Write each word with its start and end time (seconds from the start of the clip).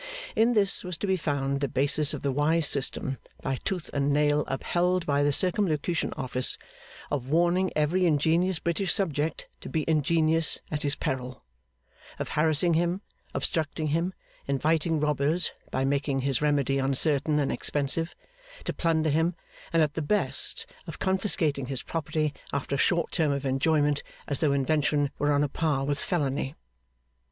In 0.35 0.53
this 0.53 0.83
was 0.83 0.97
to 0.97 1.05
be 1.05 1.15
found 1.15 1.59
the 1.61 1.67
basis 1.67 2.11
of 2.15 2.23
the 2.23 2.31
wise 2.31 2.67
system, 2.67 3.19
by 3.43 3.57
tooth 3.63 3.91
and 3.93 4.11
nail 4.11 4.43
upheld 4.47 5.05
by 5.05 5.21
the 5.21 5.31
Circumlocution 5.31 6.11
Office, 6.17 6.57
of 7.11 7.29
warning 7.29 7.69
every 7.75 8.07
ingenious 8.07 8.57
British 8.57 8.91
subject 8.91 9.47
to 9.59 9.69
be 9.69 9.85
ingenious 9.87 10.57
at 10.71 10.81
his 10.81 10.95
peril: 10.95 11.43
of 12.17 12.29
harassing 12.29 12.73
him, 12.73 13.01
obstructing 13.35 13.89
him, 13.89 14.15
inviting 14.47 14.99
robbers 14.99 15.51
(by 15.69 15.85
making 15.85 16.21
his 16.21 16.41
remedy 16.41 16.79
uncertain, 16.79 17.37
and 17.37 17.51
expensive) 17.51 18.15
to 18.63 18.73
plunder 18.73 19.11
him, 19.11 19.35
and 19.71 19.83
at 19.83 19.93
the 19.93 20.01
best 20.01 20.65
of 20.87 20.97
confiscating 20.97 21.67
his 21.67 21.83
property 21.83 22.33
after 22.51 22.73
a 22.73 22.77
short 22.79 23.11
term 23.11 23.31
of 23.31 23.45
enjoyment, 23.45 24.01
as 24.27 24.39
though 24.39 24.51
invention 24.51 25.11
were 25.19 25.31
on 25.31 25.43
a 25.43 25.47
par 25.47 25.85
with 25.85 25.99
felony. 25.99 26.55